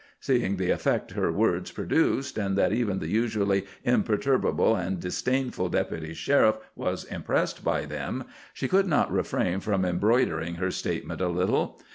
[0.19, 6.15] Seeing the effect her words produced, and that even the usually imperturbable and disdainful Deputy
[6.15, 11.79] Sheriff was impressed by them, she could not refrain from embroidering her statement a little.